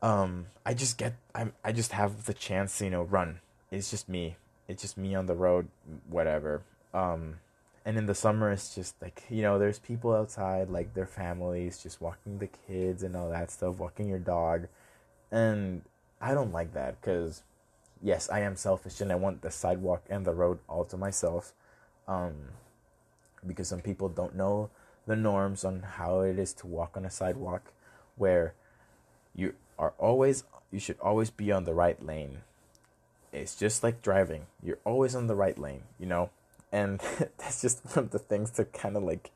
[0.00, 3.40] um, I just get I'm I just have the chance to, you know, run.
[3.70, 4.36] It's just me.
[4.68, 5.68] It's just me on the road,
[6.08, 6.62] whatever.
[6.92, 7.40] Um,
[7.84, 11.82] and in the summer it's just like, you know, there's people outside, like their families,
[11.82, 14.68] just walking the kids and all that stuff, walking your dog.
[15.30, 15.82] And
[16.20, 17.42] I don't like that because,
[18.02, 21.54] yes, I am selfish and I want the sidewalk and the road all to myself.
[22.06, 22.34] Um,
[23.46, 24.70] because some people don't know
[25.06, 27.72] the norms on how it is to walk on a sidewalk
[28.16, 28.54] where
[29.34, 32.38] you are always you should always be on the right lane.
[33.32, 34.46] It's just like driving.
[34.62, 36.30] You're always on the right lane you know?
[36.70, 37.00] And
[37.38, 39.30] that's just one of the things that kind of like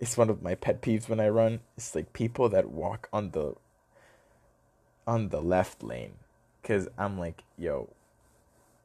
[0.00, 1.60] it's one of my pet peeves when i run.
[1.76, 3.54] It's like people that walk on the
[5.06, 6.14] on the left lane.
[6.60, 7.88] Because I'm like, yo,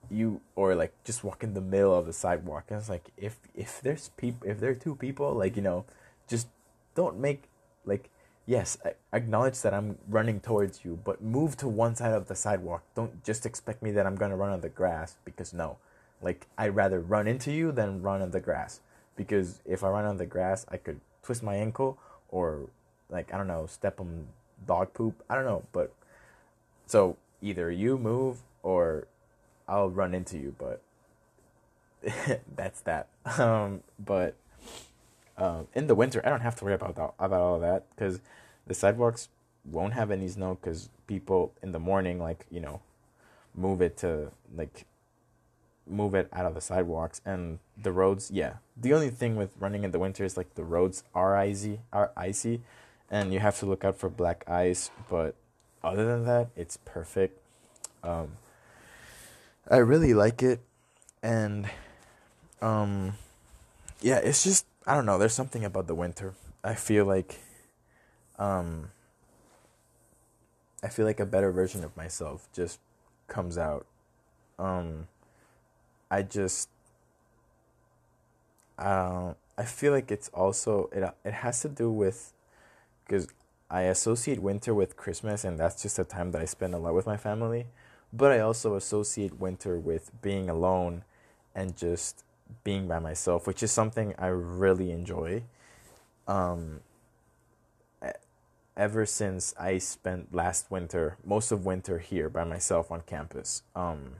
[0.09, 2.65] you or like just walk in the middle of the sidewalk.
[2.69, 5.85] And it's like if if there's people if there are two people, like you know,
[6.27, 6.47] just
[6.95, 7.43] don't make
[7.85, 8.09] like
[8.45, 12.35] yes, I acknowledge that I'm running towards you, but move to one side of the
[12.35, 12.83] sidewalk.
[12.95, 15.77] Don't just expect me that I'm gonna run on the grass because no,
[16.21, 18.81] like I'd rather run into you than run on the grass
[19.15, 21.97] because if I run on the grass, I could twist my ankle
[22.29, 22.69] or
[23.09, 24.27] like I don't know, step on
[24.65, 25.23] dog poop.
[25.29, 25.93] I don't know, but
[26.85, 29.07] so either you move or
[29.67, 30.81] I'll run into you, but
[32.55, 33.07] that's that.
[33.39, 34.35] Um, but
[35.37, 38.19] um, in the winter, I don't have to worry about that, about all that because
[38.67, 39.29] the sidewalks
[39.65, 42.81] won't have any snow because people in the morning, like you know,
[43.55, 44.85] move it to like
[45.87, 48.29] move it out of the sidewalks and the roads.
[48.31, 51.79] Yeah, the only thing with running in the winter is like the roads are icy,
[51.91, 52.61] are icy,
[53.09, 54.91] and you have to look out for black ice.
[55.09, 55.35] But
[55.83, 57.39] other than that, it's perfect.
[58.03, 58.33] Um,
[59.69, 60.59] I really like it,
[61.21, 61.69] and
[62.61, 63.13] um,
[64.01, 65.17] yeah, it's just I don't know.
[65.17, 66.33] There's something about the winter.
[66.63, 67.39] I feel like,
[68.37, 68.91] um,
[70.83, 72.79] I feel like a better version of myself just
[73.27, 73.85] comes out.
[74.59, 75.07] Um,
[76.11, 76.69] I just,
[78.77, 81.09] uh, I feel like it's also it.
[81.23, 82.33] It has to do with,
[83.05, 83.27] because
[83.69, 86.93] I associate winter with Christmas, and that's just a time that I spend a lot
[86.93, 87.67] with my family.
[88.15, 91.03] But I also associate winter with being alone,
[91.55, 92.23] and just
[92.63, 95.43] being by myself, which is something I really enjoy.
[96.27, 96.81] Um,
[98.75, 103.63] ever since I spent last winter, most of winter here by myself on campus.
[103.75, 104.15] Um,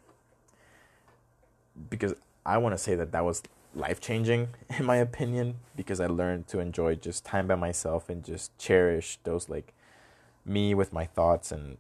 [1.89, 2.13] because
[2.45, 3.41] I want to say that that was
[3.75, 8.23] life changing in my opinion because I learned to enjoy just time by myself and
[8.23, 9.73] just cherish those like
[10.45, 11.77] me with my thoughts and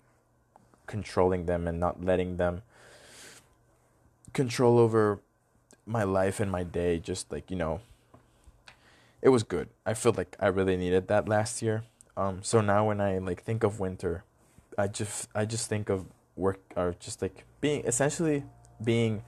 [0.87, 2.61] controlling them and not letting them
[4.33, 5.19] control over
[5.85, 7.81] my life and my day just like you know
[9.21, 9.69] it was good.
[9.85, 11.83] I feel like i really needed that last year.
[12.17, 14.23] Um so now when i like think of winter
[14.77, 18.43] i just i just think of work or just like being essentially
[18.83, 19.23] being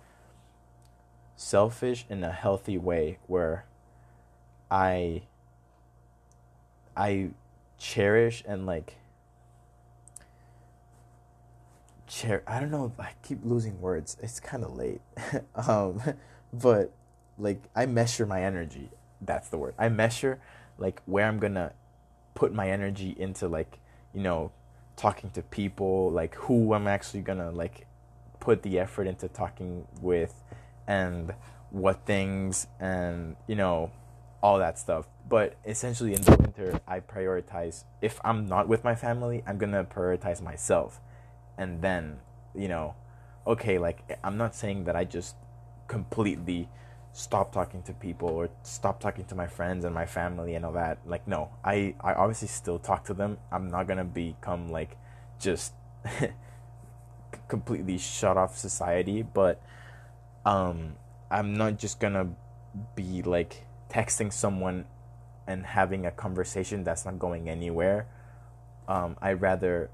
[1.35, 3.65] selfish in a healthy way where
[4.71, 5.21] i
[6.95, 7.29] i
[7.77, 8.95] cherish and like
[12.15, 14.17] cher I don't know I keep losing words.
[14.21, 15.01] It's kind of late.
[15.55, 16.01] um
[16.53, 16.91] but
[17.37, 18.89] like I measure my energy.
[19.21, 19.75] That's the word.
[19.77, 20.39] I measure
[20.77, 21.73] like where I'm gonna
[22.33, 23.79] put my energy into like
[24.13, 24.51] you know
[24.95, 27.87] talking to people, like who I'm actually gonna like
[28.39, 30.33] put the effort into talking with,
[30.87, 31.33] and
[31.71, 33.91] what things and you know
[34.41, 35.07] all that stuff.
[35.27, 37.83] But essentially in the winter, I prioritize.
[38.01, 41.01] If I'm not with my family, I'm gonna prioritize myself,
[41.57, 42.19] and then
[42.53, 42.95] you know,
[43.45, 45.35] okay, like I'm not saying that I just
[45.87, 46.69] completely
[47.15, 50.73] stop talking to people or stop talking to my friends and my family and all
[50.73, 50.97] that.
[51.05, 53.37] Like no, I I obviously still talk to them.
[53.51, 54.97] I'm not to become like
[55.39, 55.73] just
[57.47, 59.61] completely shut off society, but
[60.45, 60.95] um
[61.31, 62.27] I'm not just to
[62.95, 64.85] be like texting someone
[65.47, 68.07] and having a conversation that's not going anywhere.
[68.87, 69.89] Um I rather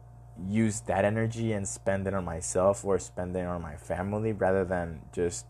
[0.49, 4.65] use that energy and spend it on myself or spend it on my family rather
[4.65, 5.45] than just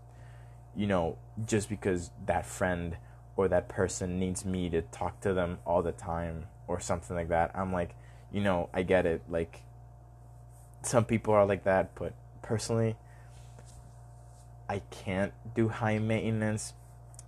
[0.75, 2.97] you know, just because that friend
[3.35, 7.29] or that person needs me to talk to them all the time or something like
[7.29, 7.51] that.
[7.53, 7.95] I'm like,
[8.31, 9.21] you know, I get it.
[9.29, 9.63] Like,
[10.83, 12.95] some people are like that, but personally,
[14.69, 16.73] I can't do high maintenance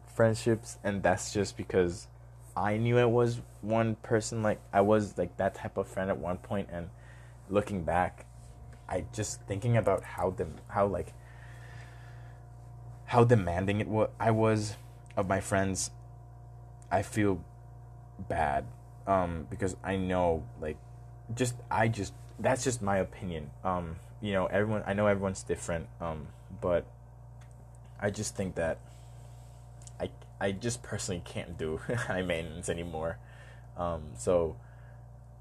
[0.08, 2.08] friendships, and that's just because
[2.56, 4.44] I knew it was one person.
[4.44, 6.90] Like, I was like that type of friend at one point, and
[7.54, 8.26] looking back,
[8.90, 11.14] I just thinking about how them, how like
[13.06, 14.76] how demanding it was I was
[15.16, 15.92] of my friends,
[16.92, 17.44] I feel
[18.18, 18.66] bad
[19.08, 20.78] um, because I know like
[21.34, 23.52] just I just that's just my opinion.
[23.64, 26.28] Um, you know, everyone I know everyone's different, um,
[26.60, 26.86] but
[28.00, 28.80] I just think that
[30.00, 30.10] I
[30.42, 33.18] I just personally can't do high maintenance anymore.
[33.78, 34.56] Um, so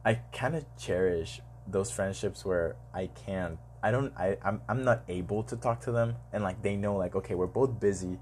[0.05, 5.03] I kind of cherish those friendships where I can't I don't I I'm I'm not
[5.09, 6.16] able to talk to them.
[6.33, 8.18] And like they know like okay we're both busy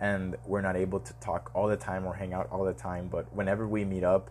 [0.00, 3.08] and we're not able to talk all the time or hang out all the time.
[3.08, 4.30] But whenever we meet up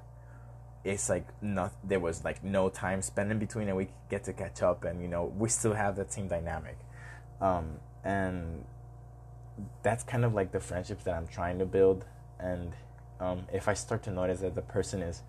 [0.84, 4.34] it's like not there was like no time spent in between and we get to
[4.34, 6.78] catch up and you know we still have that same dynamic.
[7.40, 8.66] Um, and
[9.82, 12.06] that's kind of like the friendships that I'm trying to build.
[12.40, 12.74] And
[13.20, 15.22] um, if I start to notice that the person is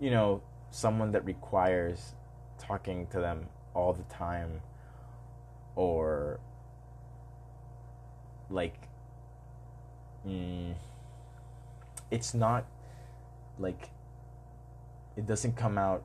[0.00, 2.14] you know someone that requires
[2.58, 4.60] talking to them all the time
[5.74, 6.40] or
[8.50, 8.74] like
[10.26, 10.74] mm,
[12.10, 12.64] it's not
[13.58, 13.90] like
[15.16, 16.04] it doesn't come out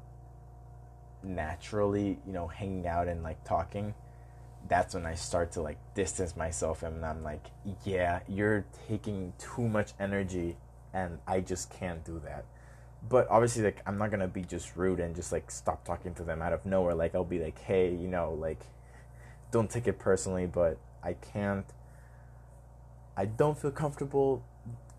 [1.24, 3.94] naturally you know hanging out and like talking.
[4.70, 7.48] That's when i start to like distance myself and i'm like
[7.84, 10.56] yeah you're taking too much energy
[10.94, 12.46] and i just can't do that
[13.08, 16.24] but obviously like i'm not gonna be just rude and just like stop talking to
[16.24, 16.94] them out of nowhere.
[16.94, 18.62] Like i'll be like hey you know like
[19.52, 21.66] don't take it personally but i can't
[23.18, 24.44] i don't feel comfortable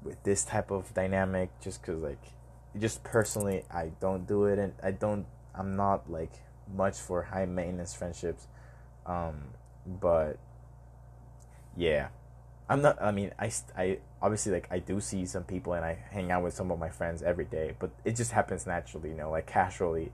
[0.03, 2.23] with this type of dynamic just because like
[2.79, 6.33] just personally i don't do it and i don't i'm not like
[6.75, 8.47] much for high maintenance friendships
[9.07, 9.45] um
[9.87, 10.39] but
[11.77, 12.09] yeah.
[12.69, 15.99] I'm not i mean i i obviously like i do see some people and i
[16.11, 19.17] hang out with some of my friends every day but it just happens naturally you
[19.17, 20.13] know like casually.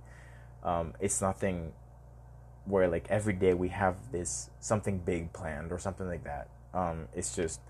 [0.65, 1.73] Um it's nothing
[2.65, 6.49] where like every day we have this something big planned or something like that.
[6.75, 7.61] Um it's just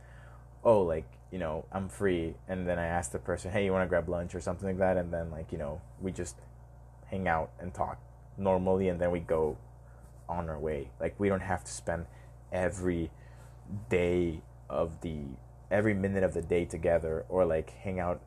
[0.65, 3.85] oh like you know i'm free and then i ask the person hey you want
[3.85, 4.97] to grab lunch or something like that?
[4.97, 6.37] And then like you know we just
[7.11, 8.01] hang out and talk
[8.39, 9.57] normally and then we go
[10.29, 10.91] on our way.
[11.01, 12.07] Like we don't have to spend
[12.53, 13.11] every
[13.89, 15.21] day of the
[15.71, 18.21] every minute of the day together or like hang out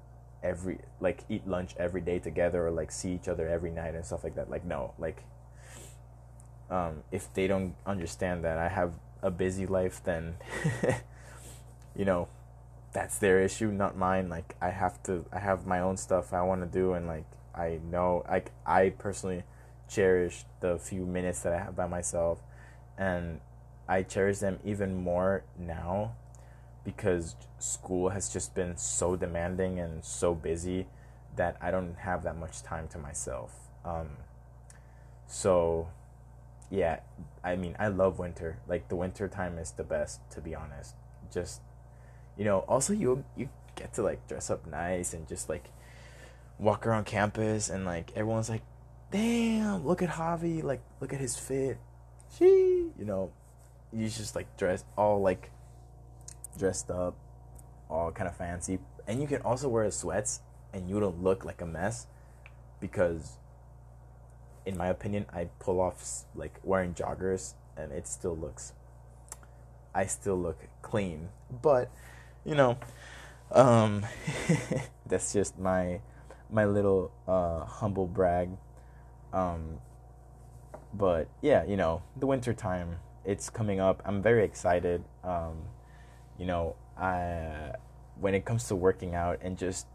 [0.44, 4.06] every like eat lunch every day together or like see each other every night and
[4.06, 4.50] stuff like that.
[4.50, 5.24] Like no like
[6.72, 10.36] um if they don't understand that i have a busy life then
[11.96, 12.28] you know
[12.94, 14.30] that's their issue not mine.
[14.30, 17.26] Like i have to i have my own stuff i want to do and like
[17.54, 19.44] i know like i personally
[19.90, 22.40] cherish the few minutes that i have by myself
[22.98, 23.42] and
[23.88, 26.16] i cherish them even more now
[26.84, 30.88] because school has just been so demanding and so busy
[31.36, 33.70] that i don't have that much time to myself.
[33.86, 34.10] Um,
[35.28, 35.90] so
[36.70, 37.00] yeah
[37.44, 38.60] i mean i love winter.
[38.68, 40.96] Like the winter time is the best to be honest.
[41.32, 41.62] Just
[42.38, 45.70] you know, also you you get to like dress up nice and just like
[46.60, 48.64] walk around campus and like everyone's like,
[49.12, 51.78] damn, look at Javi, like look at his fit.
[52.38, 53.32] She, you know,
[53.92, 55.52] you just like dress all like
[56.58, 57.16] dressed up,
[57.90, 60.42] all kind of fancy, and you can also wear sweats
[60.74, 62.08] and you don't look like a mess
[62.80, 63.38] because
[64.66, 68.74] in my opinion i pull off like wearing joggers and it still looks
[69.94, 71.28] i still look clean
[71.62, 71.92] but
[72.46, 72.78] you know,
[73.52, 74.06] um,
[75.06, 76.02] that's just my
[76.50, 78.50] my little uh, humble brag.
[79.32, 79.80] Um,
[80.94, 84.02] but yeah, you know, the winter time it's coming up.
[84.06, 85.04] I'm very excited.
[85.24, 85.64] Um,
[86.42, 87.74] you know, I
[88.20, 89.86] when it comes to working out and just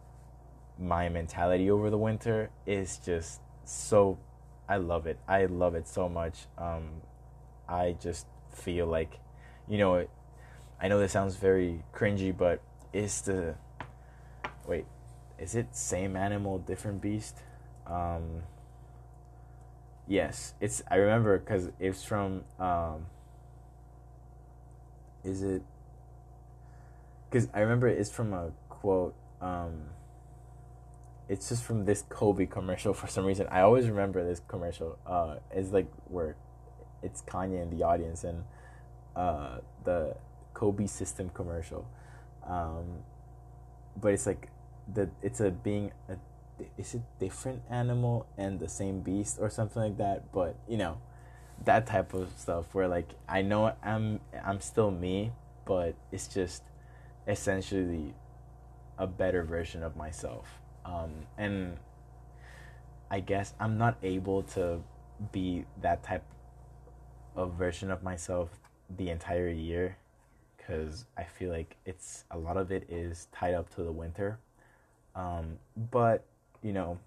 [0.79, 4.17] my mentality over the winter is just so
[4.69, 5.19] I love it.
[5.27, 6.47] I love it so much.
[6.57, 7.03] Um,
[7.69, 9.19] I just feel like,
[9.67, 10.07] you know,
[10.81, 13.57] I know this sounds very cringy, but is the
[14.69, 14.87] wait,
[15.41, 17.39] is it same animal, different beast?
[17.89, 18.45] Um,
[20.07, 20.81] yes, it's.
[20.89, 22.45] I remember because it's from.
[22.61, 23.07] Um,
[25.25, 25.63] is it?
[27.29, 29.15] Because I remember it's from a quote.
[29.41, 29.91] Um,
[31.29, 33.47] it's just from this Kobe commercial for some reason.
[33.51, 34.99] I always remember this commercial.
[35.07, 36.37] Uh, it's like where
[37.03, 38.45] it's Kanye in the audience and
[39.15, 40.17] uh, the
[40.55, 41.89] Kobe system commercial.
[42.47, 43.03] Um,
[44.01, 44.49] but it's like
[44.93, 46.17] the it's a being a
[46.79, 50.99] is it different animal and the same beast or something like that but you know
[51.65, 55.33] that type of stuff where like i know i'm i'm still me
[55.65, 56.63] but it's just
[57.27, 58.15] essentially
[58.99, 60.47] a better version of myself
[60.85, 61.77] um, and
[63.11, 64.83] i guess i'm not able to
[65.33, 66.25] be that type
[67.35, 68.49] of version of myself
[68.97, 69.97] the entire year
[70.67, 74.39] because I feel like it's a lot of it is tied up to the winter.
[75.15, 75.59] Um,
[75.91, 76.25] but
[76.63, 76.99] you know,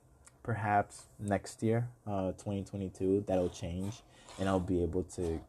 [0.43, 4.01] perhaps next year, uh, 2022, that'll change,
[4.39, 5.39] and I'll be able to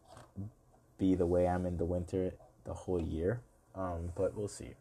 [0.98, 2.32] be the way I'm in the winter
[2.64, 3.40] the whole year.
[3.80, 4.74] Um, but we'll see.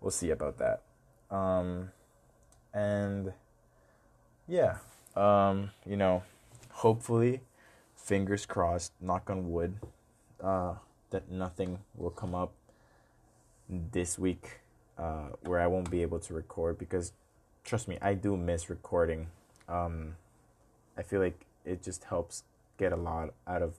[0.00, 0.82] We'll see about that.
[1.34, 1.90] Um,
[2.72, 3.32] and
[4.46, 4.78] yeah,
[5.16, 6.22] um, you know,
[6.70, 7.40] hopefully,
[7.96, 9.76] fingers crossed, knock on wood,
[10.42, 10.74] uh,
[11.10, 12.52] that nothing will come up
[13.68, 14.60] this week
[14.96, 17.12] uh, where I won't be able to record because
[17.64, 19.28] trust me, I do miss recording.
[19.68, 20.14] Um,
[20.96, 22.44] I feel like it just helps
[22.78, 23.74] get a lot out of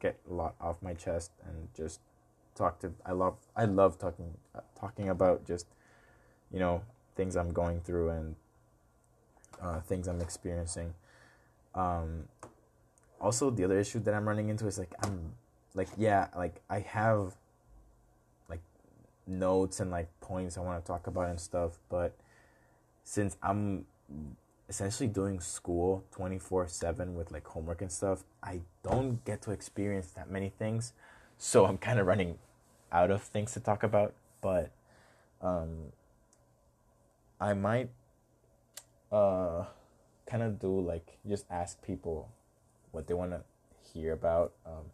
[0.00, 2.00] get a lot off my chest and just
[2.54, 5.66] talk to I love I love talking uh, talking about just
[6.52, 6.82] you know
[7.16, 8.36] things I'm going through and
[9.60, 10.94] uh, things I'm experiencing.
[11.74, 12.24] Um,
[13.20, 15.32] also, the other issue that I'm running into is like I'm
[15.74, 17.36] like yeah like I have
[18.48, 18.62] like
[19.26, 21.78] notes and like points I want to talk about and stuff.
[21.88, 22.14] But
[23.04, 23.86] since I'm
[24.68, 30.08] essentially doing school 24 7 with like homework and stuff, I don't get to experience
[30.12, 30.92] that many things.
[31.44, 32.38] So I'm kind of running
[32.92, 34.14] out of things to talk about.
[34.40, 34.70] But
[35.40, 35.90] um,
[37.40, 37.90] I might
[39.10, 39.64] uh
[40.24, 42.30] kind of do like just ask people
[42.92, 43.42] what they want to
[43.92, 44.84] hear about um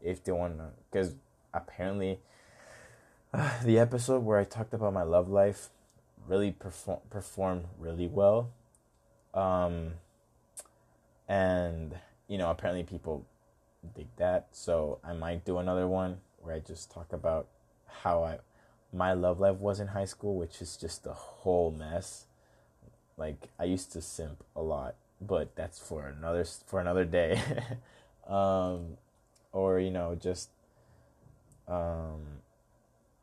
[0.00, 1.16] if they want to cuz
[1.52, 2.20] apparently
[3.34, 5.68] uh, the episode where I talked about my love life
[6.28, 8.50] really perform performed really well
[9.34, 9.94] um
[11.28, 13.26] and you know apparently people
[13.94, 17.48] dig that so I might do another one where I just talk about
[17.86, 18.38] how I
[18.92, 22.26] my love life was in high school, which is just a whole mess.
[23.16, 27.40] Like I used to simp a lot, but that's for another for another day.
[28.26, 28.98] um,
[29.52, 30.50] or you know just
[31.68, 32.20] um,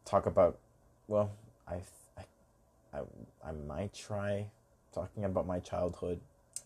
[0.06, 0.58] talk about
[1.08, 1.32] well
[1.68, 1.82] I,
[2.18, 2.24] I
[2.94, 3.02] I
[3.46, 4.48] I might try
[4.94, 6.20] talking about my childhood.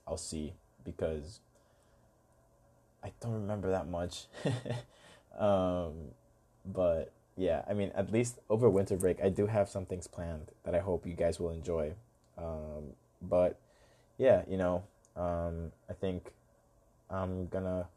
[0.07, 1.39] I'll see because
[3.03, 4.25] I don't remember that much.
[5.39, 5.93] um,
[6.65, 10.51] but yeah, I mean, at least over winter break, I do have some things planned
[10.63, 11.93] that I hope you guys will enjoy.
[12.37, 13.59] Um, but
[14.17, 14.83] yeah, you know,
[15.15, 16.31] um, I think
[17.09, 17.87] I'm gonna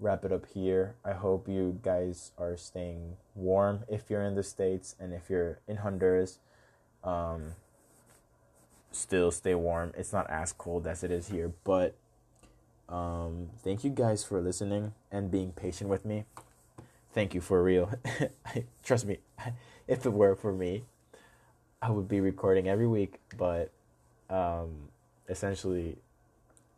[0.00, 0.94] wrap it up here.
[1.04, 5.58] I hope you guys are staying warm if you're in the States and if you're
[5.68, 6.38] in Honduras.
[7.02, 7.52] Um,
[8.92, 9.92] still stay warm.
[9.96, 11.94] It's not as cold as it is here, but
[12.88, 16.24] um, thank you guys for listening and being patient with me
[17.14, 17.90] thank you for real.
[18.84, 19.18] Trust me,
[19.88, 20.82] if it were for me,
[21.80, 23.70] I would be recording every week, but
[24.28, 24.88] um,
[25.28, 25.96] essentially,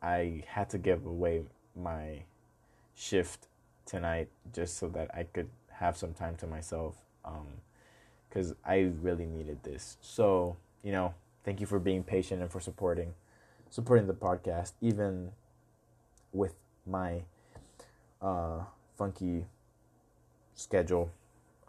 [0.03, 1.43] I had to give away
[1.75, 2.23] my
[2.95, 3.47] shift
[3.87, 6.95] tonight just so that I could have some time to myself
[8.29, 9.97] because um, I really needed this.
[10.03, 13.15] So, you know, thank you for being patient and for supporting
[13.69, 15.33] supporting the podcast even
[16.33, 16.55] with
[16.87, 17.22] my
[18.22, 18.61] uh,
[18.97, 19.45] funky
[20.55, 21.11] schedule.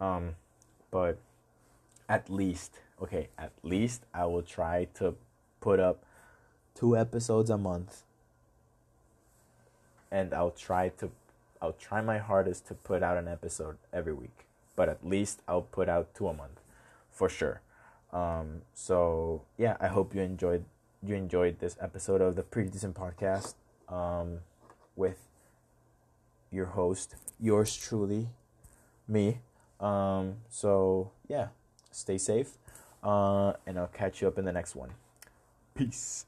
[0.00, 0.36] Um,
[0.90, 1.18] but
[2.08, 5.14] at least, okay, at least I will try to
[5.60, 6.04] put up
[6.74, 8.02] two episodes a month.
[10.10, 11.10] And I'll try to
[11.60, 14.46] I'll try my hardest to put out an episode every week.
[14.76, 16.60] But at least I'll put out two a month
[17.10, 17.60] for sure.
[18.12, 20.64] Um, so yeah, I hope you enjoyed
[21.02, 23.54] you enjoyed this episode of the Pretty Decent Podcast
[23.88, 24.40] um,
[24.96, 25.18] with
[26.50, 28.28] your host, yours truly,
[29.06, 29.38] me.
[29.80, 31.48] Um, so yeah,
[31.90, 32.52] stay safe.
[33.02, 34.90] Uh, and I'll catch you up in the next one.
[35.74, 36.26] Peace.